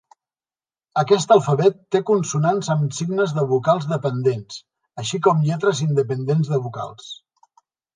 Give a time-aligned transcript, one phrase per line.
[1.01, 4.61] Aquest alfabet té consonants amb signes de vocals dependents,
[5.05, 7.19] així com lletres independents de vocals.